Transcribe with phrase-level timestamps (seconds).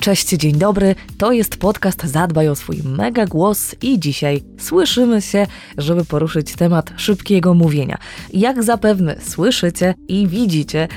[0.00, 0.94] Cześć, dzień dobry.
[1.18, 5.46] To jest podcast Zadbaj o swój mega głos i dzisiaj słyszymy się,
[5.78, 7.98] żeby poruszyć temat szybkiego mówienia.
[8.32, 10.88] Jak zapewne słyszycie i widzicie,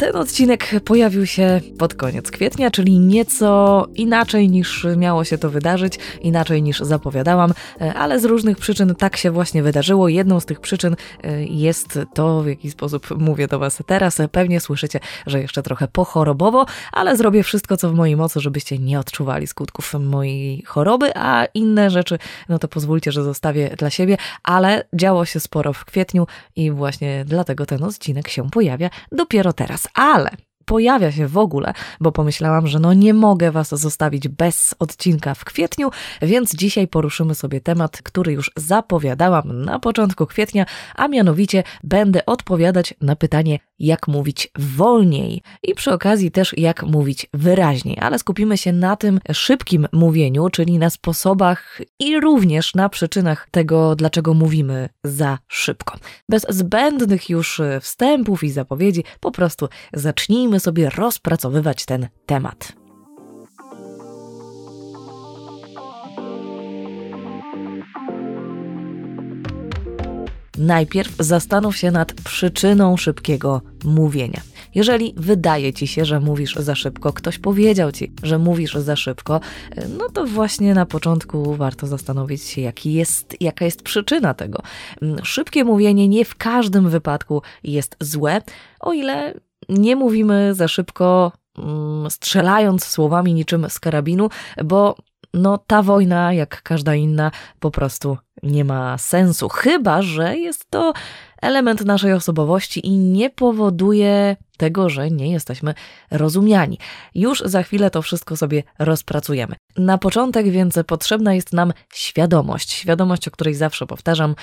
[0.00, 5.98] ten odcinek pojawił się pod koniec kwietnia, czyli nieco inaczej niż miało się to wydarzyć,
[6.20, 7.52] inaczej niż zapowiadałam,
[7.94, 10.08] ale z różnych przyczyn tak się właśnie wydarzyło.
[10.08, 14.18] Jedną z tych przyczyn e, jest to, w jaki sposób mówię do Was teraz.
[14.32, 18.98] Pewnie słyszycie, że jeszcze trochę pochorobowo, ale zrobię wszystko, co w mojej mocy, żebyście nie
[18.98, 24.84] odczuwali skutków mojej choroby, a inne rzeczy, no to pozwólcie, że zostawię dla siebie, ale
[24.94, 30.30] działo się sporo w kwietniu i właśnie dlatego ten odcinek się pojawia dopiero teraz ale
[30.70, 35.44] pojawia się w ogóle, bo pomyślałam, że no nie mogę Was zostawić bez odcinka w
[35.44, 35.90] kwietniu,
[36.22, 42.94] więc dzisiaj poruszymy sobie temat, który już zapowiadałam na początku kwietnia, a mianowicie będę odpowiadać
[43.00, 48.72] na pytanie, jak mówić wolniej i przy okazji też jak mówić wyraźniej, ale skupimy się
[48.72, 55.38] na tym szybkim mówieniu, czyli na sposobach i również na przyczynach tego, dlaczego mówimy za
[55.48, 55.98] szybko.
[56.28, 62.80] Bez zbędnych już wstępów i zapowiedzi, po prostu zacznijmy sobie rozpracowywać ten temat.
[70.58, 74.40] Najpierw zastanów się nad przyczyną szybkiego mówienia.
[74.74, 79.40] Jeżeli wydaje ci się, że mówisz za szybko, ktoś powiedział ci, że mówisz za szybko,
[79.98, 84.62] no to właśnie na początku warto zastanowić się, jaki jest, jaka jest przyczyna tego.
[85.22, 88.42] Szybkie mówienie nie w każdym wypadku jest złe,
[88.80, 89.34] o ile
[89.68, 94.28] nie mówimy za szybko, mm, strzelając słowami niczym z karabinu,
[94.64, 94.96] bo
[95.34, 99.48] no ta wojna, jak każda inna, po prostu nie ma sensu.
[99.48, 100.92] Chyba, że jest to
[101.42, 105.74] element naszej osobowości i nie powoduje tego, że nie jesteśmy
[106.10, 106.78] rozumiani.
[107.14, 109.56] Już za chwilę to wszystko sobie rozpracujemy.
[109.76, 112.72] Na początek więc potrzebna jest nam świadomość.
[112.72, 114.34] Świadomość, o której zawsze powtarzam,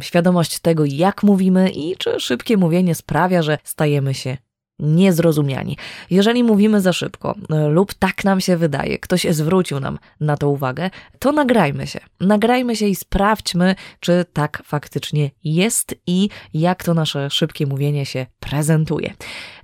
[0.00, 4.36] świadomość tego, jak mówimy i czy szybkie mówienie sprawia, że stajemy się
[4.82, 5.76] niezrozumiani.
[6.10, 10.48] Jeżeli mówimy za szybko e, lub tak nam się wydaje, ktoś zwrócił nam na to
[10.48, 12.00] uwagę, to nagrajmy się.
[12.20, 18.26] Nagrajmy się i sprawdźmy, czy tak faktycznie jest i jak to nasze szybkie mówienie się
[18.40, 19.14] prezentuje.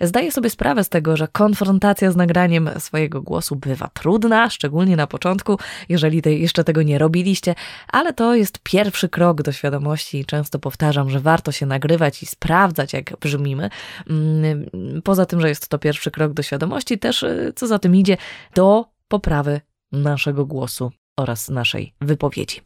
[0.01, 5.07] Zdaję sobie sprawę z tego, że konfrontacja z nagraniem swojego głosu bywa trudna, szczególnie na
[5.07, 5.59] początku,
[5.89, 7.55] jeżeli te, jeszcze tego nie robiliście,
[7.89, 12.27] ale to jest pierwszy krok do świadomości i często powtarzam, że warto się nagrywać i
[12.27, 13.71] sprawdzać, jak brzmimy
[14.11, 14.67] mm,
[15.09, 18.17] poza tym, że jest to pierwszy krok do świadomości, też y, co za tym idzie,
[18.55, 19.61] do poprawy
[19.93, 22.61] naszego głosu oraz naszej wypowiedzi.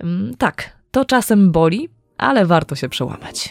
[0.00, 3.50] Mm, tak, to czasem boli, ale warto się przełamać.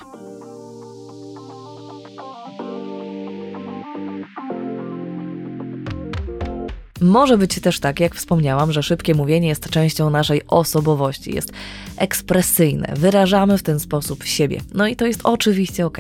[7.02, 11.52] Może być też tak, jak wspomniałam, że szybkie mówienie jest częścią naszej osobowości, jest
[11.98, 14.62] ekspresyjne, wyrażamy w ten sposób siebie.
[14.74, 15.98] No i to jest oczywiście ok.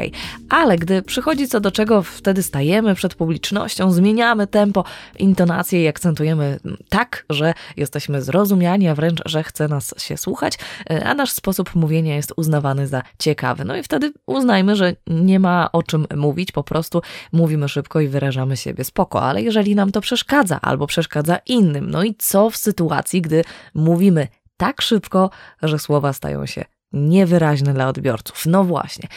[0.49, 4.83] Ale gdy przychodzi co do czego, wtedy stajemy przed publicznością, zmieniamy tempo,
[5.19, 10.57] intonację i akcentujemy tak, że jesteśmy zrozumiani, a wręcz, że chce nas się słuchać,
[11.05, 13.65] a nasz sposób mówienia jest uznawany za ciekawy.
[13.65, 17.01] No i wtedy uznajmy, że nie ma o czym mówić, po prostu
[17.31, 19.21] mówimy szybko i wyrażamy siebie spoko.
[19.21, 24.27] Ale jeżeli nam to przeszkadza albo przeszkadza innym, no i co w sytuacji, gdy mówimy
[24.57, 25.29] tak szybko,
[25.61, 28.45] że słowa stają się niewyraźne dla odbiorców.
[28.45, 29.09] No właśnie.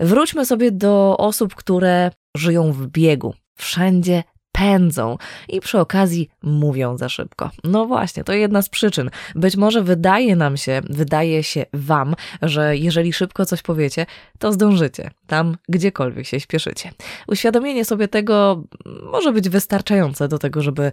[0.00, 3.34] Wróćmy sobie do osób, które żyją w biegu.
[3.54, 4.22] Wszędzie
[4.56, 5.18] pędzą
[5.48, 7.50] i przy okazji mówią za szybko.
[7.64, 9.10] No właśnie, to jedna z przyczyn.
[9.34, 14.06] Być może wydaje nam się, wydaje się Wam, że jeżeli szybko coś powiecie,
[14.38, 16.90] to zdążycie tam, gdziekolwiek się śpieszycie.
[17.28, 18.62] Uświadomienie sobie tego
[19.12, 20.92] może być wystarczające do tego, żeby e,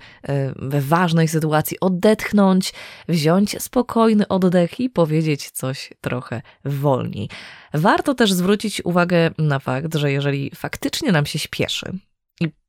[0.56, 2.74] we ważnej sytuacji odetchnąć,
[3.08, 7.30] wziąć spokojny oddech i powiedzieć coś trochę wolniej.
[7.74, 12.00] Warto też zwrócić uwagę na fakt, że jeżeli faktycznie nam się śpieszy,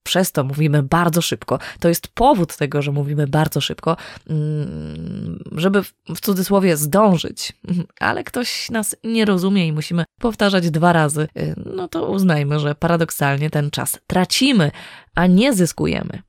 [0.04, 1.58] przez to mówimy bardzo szybko.
[1.80, 3.96] To jest powód tego, że mówimy bardzo szybko,
[4.30, 5.82] mm, żeby
[6.14, 7.52] w cudzysłowie zdążyć,
[8.00, 11.28] ale ktoś nas nie rozumie i musimy powtarzać dwa razy.
[11.38, 14.70] Y, no to uznajmy, że paradoksalnie ten czas tracimy,
[15.14, 16.22] a nie zyskujemy.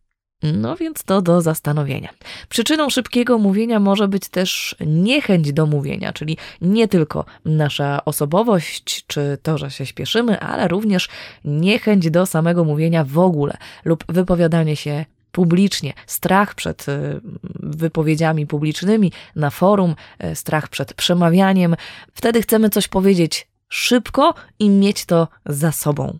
[0.53, 2.09] No więc to do zastanowienia.
[2.49, 9.37] Przyczyną szybkiego mówienia może być też niechęć do mówienia, czyli nie tylko nasza osobowość czy
[9.43, 11.09] to, że się śpieszymy, ale również
[11.45, 17.21] niechęć do samego mówienia w ogóle lub wypowiadanie się publicznie, strach przed y,
[17.53, 21.75] wypowiedziami publicznymi na forum, y, strach przed przemawianiem.
[22.13, 26.19] Wtedy chcemy coś powiedzieć szybko i mieć to za sobą.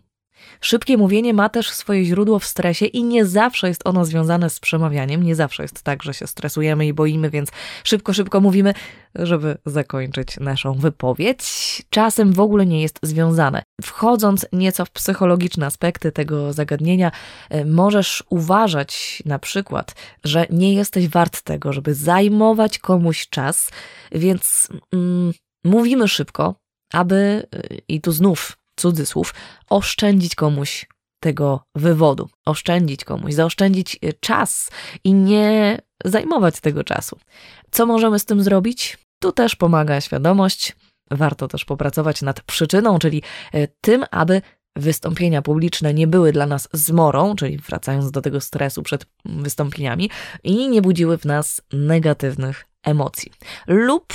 [0.60, 4.60] Szybkie mówienie ma też swoje źródło w stresie i nie zawsze jest ono związane z
[4.60, 5.22] przemawianiem.
[5.22, 7.50] Nie zawsze jest tak, że się stresujemy i boimy, więc
[7.84, 8.74] szybko, szybko mówimy,
[9.14, 11.42] żeby zakończyć naszą wypowiedź.
[11.90, 13.62] Czasem w ogóle nie jest związane.
[13.82, 17.10] Wchodząc nieco w psychologiczne aspekty tego zagadnienia,
[17.50, 19.94] e, możesz uważać na przykład,
[20.24, 23.70] że nie jesteś wart tego, żeby zajmować komuś czas,
[24.12, 25.32] więc mm,
[25.64, 26.54] mówimy szybko,
[26.92, 29.34] aby, e, i tu znów cudzysłów,
[29.70, 30.86] oszczędzić komuś
[31.20, 34.70] tego wywodu, oszczędzić komuś, zaoszczędzić e, czas
[35.04, 37.18] i nie zajmować tego czasu.
[37.70, 38.98] Co możemy z tym zrobić?
[39.18, 40.76] Tu też pomaga świadomość.
[41.10, 44.42] Warto też popracować nad przyczyną, czyli e, tym, aby
[44.76, 50.10] wystąpienia publiczne nie były dla nas zmorą, czyli wracając do tego stresu przed wystąpieniami,
[50.44, 53.32] i nie budziły w nas negatywnych emocji.
[53.66, 54.14] Lub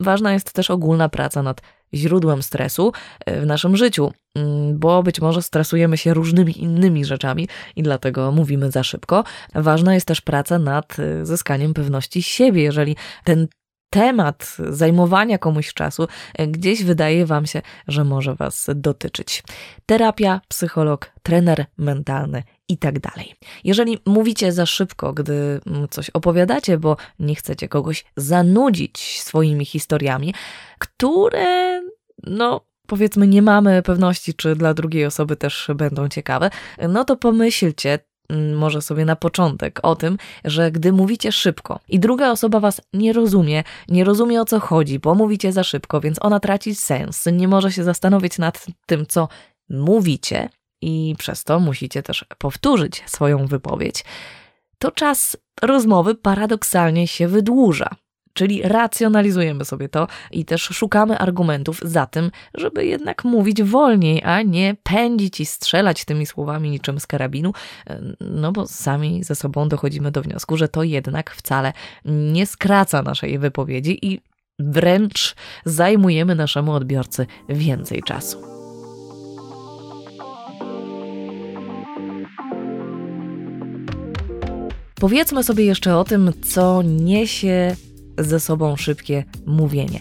[0.00, 1.60] ważna jest też ogólna praca nad
[1.94, 2.92] źródłem stresu
[3.26, 8.32] e, w naszym życiu, mm, bo być może stresujemy się różnymi innymi rzeczami i dlatego
[8.32, 9.24] mówimy za szybko.
[9.54, 12.62] Ważna jest też praca nad e, zyskaniem pewności siebie.
[12.62, 13.46] Jeżeli ten
[13.90, 19.42] temat zajmowania komuś czasu e, gdzieś wydaje Wam się, że może Was dotyczyć.
[19.86, 23.34] Terapia, psycholog, trener mentalny i tak dalej.
[23.64, 30.34] Jeżeli mówicie za szybko, gdy mm, coś opowiadacie, bo nie chcecie kogoś zanudzić swoimi historiami,
[30.78, 31.79] które,
[32.26, 36.50] no, powiedzmy, nie mamy pewności, czy dla drugiej osoby też będą ciekawe,
[36.88, 42.00] no to pomyślcie mm, może sobie na początek o tym, że gdy mówicie szybko i
[42.00, 46.18] druga osoba was nie rozumie, nie rozumie o co chodzi, bo mówicie za szybko, więc
[46.20, 49.28] ona traci sens, nie może się zastanowić nad tym, co
[49.68, 50.48] mówicie,
[50.82, 54.04] i przez to musicie też powtórzyć swoją wypowiedź,
[54.78, 57.96] to czas rozmowy paradoksalnie się wydłuża.
[58.32, 64.42] Czyli racjonalizujemy sobie to i też szukamy argumentów za tym, żeby jednak mówić wolniej, a
[64.42, 67.52] nie pędzić i strzelać tymi słowami niczym z karabinu,
[68.20, 71.72] no bo sami ze sobą dochodzimy do wniosku, że to jednak wcale
[72.04, 74.20] nie skraca naszej wypowiedzi i
[74.58, 75.34] wręcz
[75.64, 78.42] zajmujemy naszemu odbiorcy więcej czasu.
[85.00, 87.76] Powiedzmy sobie jeszcze o tym, co niesie
[88.20, 90.00] ze sobą szybkie mówienie.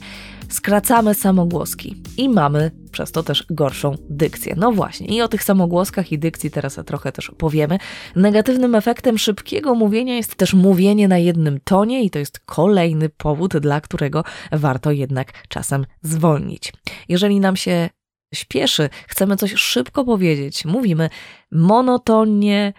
[0.50, 4.56] Skracamy samogłoski i mamy przez to też gorszą dykcję.
[4.58, 7.78] No właśnie, i o tych samogłoskach i dykcji teraz trochę też powiemy.
[8.16, 13.58] Negatywnym efektem szybkiego mówienia jest też mówienie na jednym tonie, i to jest kolejny powód,
[13.58, 16.74] dla którego warto jednak czasem zwolnić.
[17.10, 17.90] Jeżeli nam się
[18.34, 21.10] śpieszy, chcemy coś szybko powiedzieć, mówimy
[21.52, 22.74] monotonnie,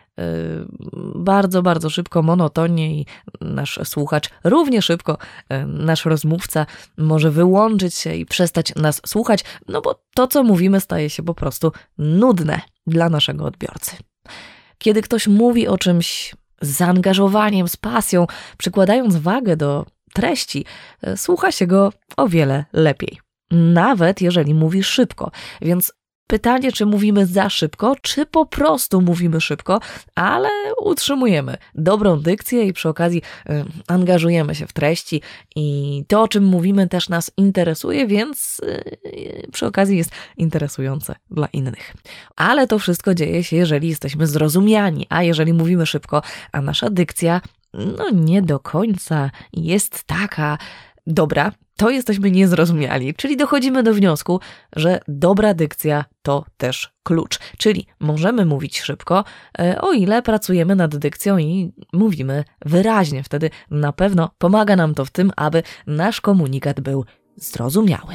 [1.15, 3.07] bardzo, bardzo szybko, monotonnie i
[3.41, 5.19] nasz słuchacz równie szybko,
[5.51, 6.67] yy, nasz rozmówca
[6.99, 11.35] może wyłączyć się i przestać nas słuchać, no bo to, co mówimy, staje się po
[11.35, 13.97] prostu nudne dla naszego odbiorcy.
[14.79, 18.27] Kiedy ktoś mówi o czymś z zaangażowaniem, z pasją,
[18.59, 20.65] przykładając wagę do treści,
[21.03, 23.21] yy, słucha się go o wiele lepiej
[23.51, 25.31] nawet jeżeli mówi szybko.
[25.63, 25.93] Więc
[26.31, 29.81] pytanie, czy mówimy za szybko, czy po prostu mówimy szybko,
[30.15, 30.49] ale
[30.83, 35.23] utrzymujemy dobrą dykcję i przy okazji y, angażujemy się w treści
[35.57, 41.47] i to, o czym mówimy, też nas interesuje, więc y, przy okazji jest interesujące dla
[41.47, 41.95] innych.
[42.37, 47.41] Ale to wszystko dzieje się, jeżeli jesteśmy zrozumiani, a jeżeli mówimy szybko, a nasza dykcja
[47.75, 50.59] no nie do końca jest taka
[51.13, 53.15] dobra, to jesteśmy niezrozumiali.
[53.15, 54.41] Czyli dochodzimy do wniosku,
[54.77, 57.39] że dobra dykcja to też klucz.
[57.59, 59.25] Czyli możemy mówić szybko,
[59.59, 63.23] e, o ile pracujemy nad dykcją i mówimy wyraźnie.
[63.23, 67.05] Wtedy na pewno pomaga nam to w tym, aby nasz komunikat był
[67.37, 68.15] zrozumiały.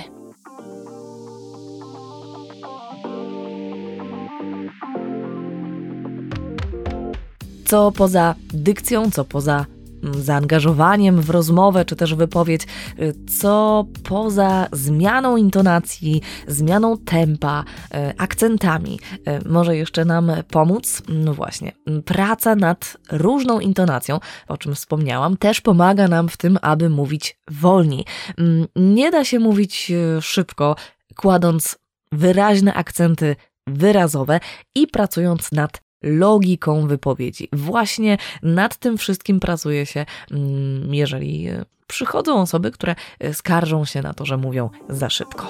[7.65, 9.65] Co poza dykcją, co poza
[10.13, 12.61] zaangażowaniem w rozmowę czy też wypowiedź,
[12.99, 21.01] y, co poza zmianą intonacji, zmianą tempa, y, akcentami y, może jeszcze nam pomóc?
[21.09, 21.71] No właśnie,
[22.05, 28.05] praca nad różną intonacją, o czym wspomniałam, też pomaga nam w tym, aby mówić wolniej.
[28.37, 30.75] Mm, nie da się mówić szybko,
[31.15, 31.77] kładąc
[32.11, 33.35] wyraźne akcenty
[33.67, 34.39] wyrazowe
[34.75, 37.49] i pracując nad logiką wypowiedzi.
[37.53, 44.01] Właśnie nad tym wszystkim pracuje się, mm, jeżeli e, przychodzą osoby, które e, skarżą się
[44.01, 45.47] na to, że mówią za szybko.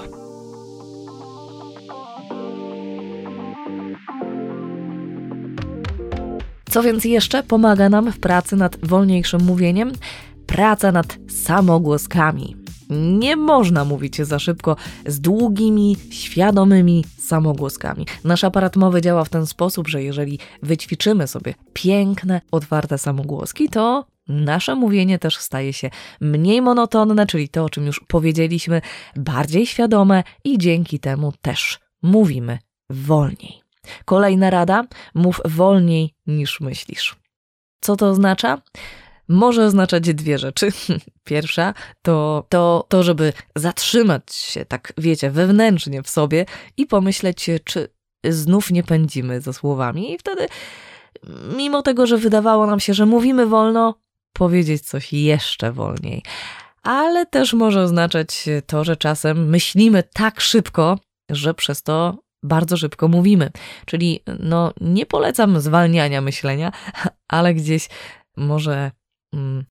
[6.69, 9.91] Co więc jeszcze pomaga nam w pracy nad wolniejszym mówieniem?
[10.45, 12.64] Praca nad samogłoskami.
[12.89, 14.75] Nie można mówić za szybko
[15.05, 18.05] z długimi, świadomymi samogłoskami.
[18.23, 24.05] Nasz aparat mowy działa w ten sposób, że jeżeli wyćwiczymy sobie piękne, otwarte samogłoski, to
[24.27, 25.89] nasze mówienie też staje się
[26.21, 28.81] mniej monotonne, czyli to, o czym już powiedzieliśmy,
[29.15, 33.61] bardziej świadome i dzięki temu też mówimy wolniej.
[34.05, 37.15] Kolejna rada: mów wolniej niż myślisz.
[37.81, 38.61] Co to oznacza?
[39.27, 40.69] Może oznaczać dwie rzeczy.
[41.23, 46.45] Pierwsza to, to to, żeby zatrzymać się, tak wiecie, wewnętrznie w sobie
[46.77, 47.89] i pomyśleć, czy
[48.29, 50.47] znów nie pędzimy za słowami, i wtedy,
[51.57, 53.95] mimo tego, że wydawało nam się, że mówimy wolno,
[54.33, 56.23] powiedzieć coś jeszcze wolniej.
[56.83, 63.07] Ale też może oznaczać to, że czasem myślimy tak szybko, że przez to bardzo szybko
[63.07, 63.51] mówimy.
[63.85, 66.71] Czyli no, nie polecam zwalniania myślenia,
[67.27, 67.89] ale gdzieś
[68.37, 68.91] może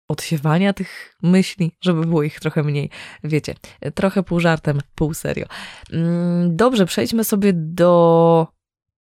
[0.09, 2.91] odsiewania tych myśli, żeby było ich trochę mniej.
[3.25, 3.55] Wiecie,
[3.95, 5.47] trochę pół żartem, pół serio.
[5.93, 8.47] Mm, dobrze, przejdźmy sobie do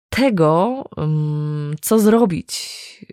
[0.09, 2.54] tego, mm, co zrobić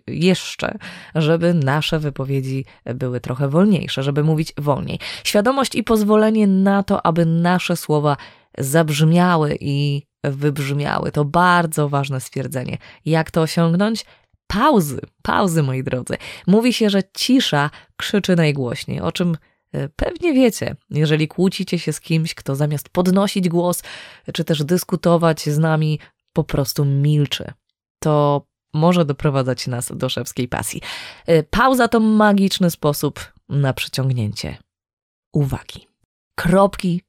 [0.06, 0.78] jeszcze,
[1.14, 4.98] żeby nasze wypowiedzi były trochę wolniejsze, żeby mówić wolniej.
[5.24, 8.16] Świadomość i pozwolenie na to, aby nasze słowa
[8.58, 11.12] zabrzmiały i wybrzmiały.
[11.12, 12.78] To bardzo ważne stwierdzenie.
[13.04, 14.04] Jak to osiągnąć?
[14.52, 16.16] Pauzy, pauzy, moi drodzy.
[16.46, 19.36] Mówi się, że cisza krzyczy najgłośniej, o czym
[19.72, 20.76] e, pewnie wiecie.
[20.90, 23.82] Jeżeli kłócicie się z kimś, kto zamiast podnosić głos,
[24.34, 25.98] czy też dyskutować z nami,
[26.32, 27.52] po prostu milczy,
[27.98, 30.80] to może doprowadzać nas do szewskiej pasji.
[31.26, 34.56] E, pauza to magiczny sposób na przyciągnięcie
[35.32, 35.86] uwagi.
[36.34, 37.02] Kropki,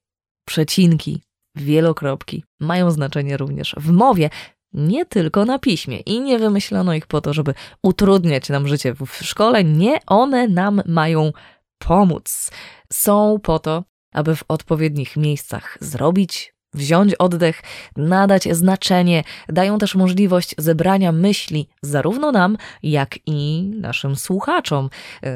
[0.47, 1.21] przecinki,
[1.55, 4.29] wielokropki mają znaczenie również w mowie,
[4.73, 5.99] nie tylko na piśmie.
[5.99, 7.53] I nie wymyślono ich po to, żeby
[7.83, 9.63] utrudniać nam życie w szkole.
[9.63, 11.31] Nie, one nam mają
[11.77, 12.51] pomóc.
[12.93, 17.61] Są po to, aby w odpowiednich miejscach zrobić, wziąć oddech,
[17.97, 24.89] nadać znaczenie, dają też możliwość zebrania myśli zarówno nam, jak i naszym słuchaczom.
[25.23, 25.29] Yy,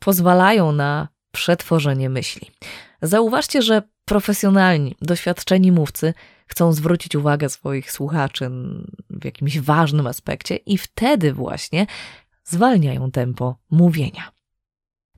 [0.00, 2.50] pozwalają na przetworzenie myśli.
[3.02, 6.14] Zauważcie, że profesjonalni, doświadczeni mówcy
[6.46, 8.50] chcą zwrócić uwagę swoich słuchaczy
[9.10, 11.86] w jakimś ważnym aspekcie i wtedy właśnie
[12.44, 14.32] zwalniają tempo mówienia.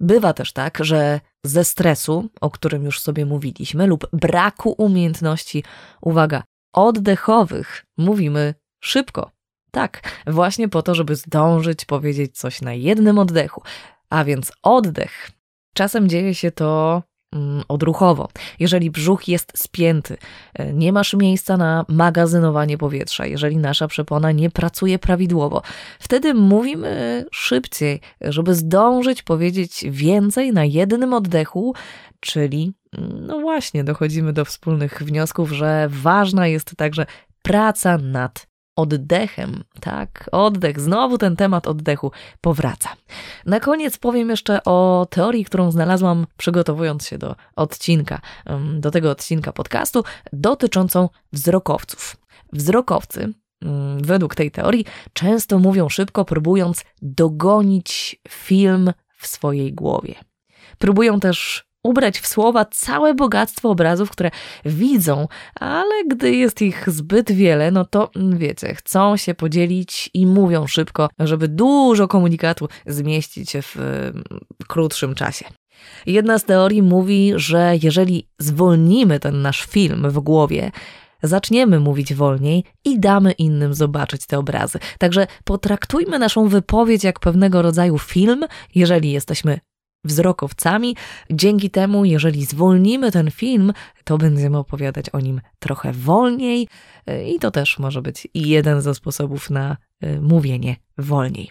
[0.01, 5.65] Bywa też tak, że ze stresu, o którym już sobie mówiliśmy, lub braku umiejętności,
[6.01, 9.31] uwaga, oddechowych, mówimy szybko.
[9.71, 13.63] Tak, właśnie po to, żeby zdążyć powiedzieć coś na jednym oddechu.
[14.11, 15.31] A więc oddech.
[15.75, 17.03] Czasem dzieje się to
[17.69, 18.29] odruchowo.
[18.59, 20.17] Jeżeli brzuch jest spięty,
[20.55, 25.63] e, nie masz miejsca na magazynowanie powietrza, jeżeli nasza przepona nie pracuje prawidłowo,
[25.99, 31.75] wtedy mówimy szybciej, żeby zdążyć powiedzieć więcej na jednym oddechu,
[32.21, 37.07] czyli mm, no właśnie, dochodzimy do wspólnych wniosków, że ważna jest także
[37.43, 40.29] praca nad oddechem, tak?
[40.33, 42.91] Oddech, znowu ten temat oddechu powraca.
[43.47, 48.21] Na koniec powiem jeszcze o teorii, którą znalazłam przygotowując się do odcinka,
[48.79, 52.17] do tego odcinka podcastu, dotyczącą wzrokowców.
[52.53, 53.33] Wzrokowcy,
[54.01, 60.15] według tej teorii, często mówią szybko, próbując dogonić film w swojej głowie.
[60.79, 64.31] Próbują też ubrać w słowa całe bogactwo obrazów, które
[64.65, 65.29] widzą,
[65.61, 70.67] ale gdy jest ich zbyt wiele, no to mm, wiecie, chcą się podzielić i mówią
[70.67, 74.25] szybko, żeby dużo komunikatu zmieścić w mm,
[74.69, 75.45] krótszym czasie.
[76.07, 80.71] Jedna z teorii mówi, że jeżeli zwolnimy ten nasz film w głowie,
[81.23, 84.79] zaczniemy mówić wolniej i damy innym zobaczyć te obrazy.
[84.99, 89.61] Także potraktujmy naszą wypowiedź jak pewnego rodzaju film, jeżeli jesteśmy
[90.05, 90.97] wzrokowcami.
[91.31, 93.73] Dzięki temu, jeżeli zwolnimy ten film,
[94.05, 96.69] to będziemy opowiadać o nim trochę wolniej
[97.07, 101.51] e, i to też może być jeden ze sposobów na e, mówienie wolniej.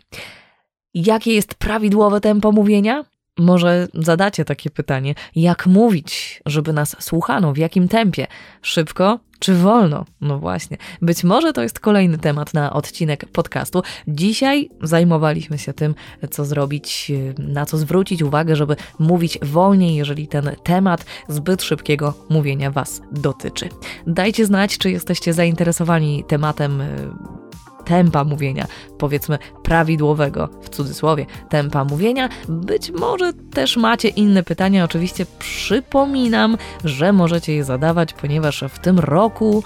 [0.93, 3.05] Jakie jest prawidłowe tempo mówienia?
[3.39, 8.27] Może zadacie takie pytanie, jak mówić, żeby nas słuchano, w jakim tempie?
[8.61, 10.05] Szybko czy wolno?
[10.21, 10.77] No właśnie.
[11.01, 13.81] Być może to jest kolejny temat na odcinek podcastu.
[14.07, 15.95] Dzisiaj zajmowaliśmy się tym,
[16.31, 22.71] co zrobić, na co zwrócić uwagę, żeby mówić wolniej, jeżeli ten temat zbyt szybkiego mówienia
[22.71, 23.69] Was dotyczy.
[24.07, 26.83] Dajcie znać, czy jesteście zainteresowani tematem
[27.85, 32.29] tempa mówienia, powiedzmy prawidłowego, w cudzysłowie, tempa mówienia.
[32.49, 34.83] Być może też macie inne pytania.
[34.83, 39.63] Oczywiście przypominam, że możecie je zadawać, ponieważ w tym roku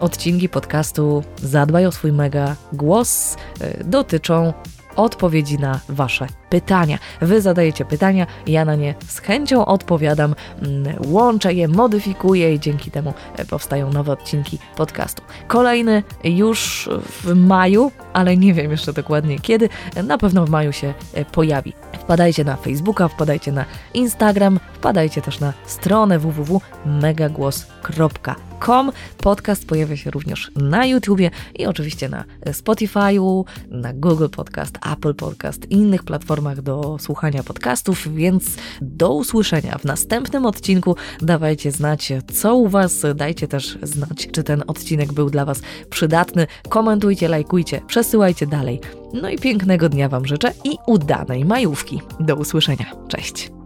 [0.00, 4.52] odcinki podcastu Zadbaj o swój mega głos y, dotyczą
[4.96, 6.98] odpowiedzi na Wasze pytania.
[7.20, 12.90] Wy zadajecie pytania, ja na nie z chęcią odpowiadam, mm, łączę je, modyfikuję i dzięki
[12.90, 15.22] temu e, powstają nowe odcinki podcastu.
[15.48, 16.88] Kolejny już
[17.22, 19.68] w maju, ale nie wiem jeszcze dokładnie kiedy,
[20.04, 21.72] na pewno w maju się e, pojawi.
[21.98, 23.64] Wpadajcie na Facebooka, wpadajcie na
[23.94, 28.92] Instagram, wpadajcie też na stronę www.megagłos.com.
[29.18, 35.70] Podcast pojawia się również na YouTubie i oczywiście na Spotify'u, na Google Podcast, Apple Podcast
[35.70, 36.02] i innych
[36.40, 38.44] platformach do słuchania podcastów, więc
[38.80, 40.96] do usłyszenia w następnym odcinku.
[41.20, 46.46] Dawajcie znać, co u Was, dajcie też znać, czy ten odcinek był dla Was przydatny.
[46.68, 48.80] Komentujcie, lajkujcie, przesyłajcie dalej.
[49.14, 52.00] No i pięknego dnia Wam życzę i udanej majówki.
[52.20, 52.86] Do usłyszenia.
[53.08, 53.59] Cześć.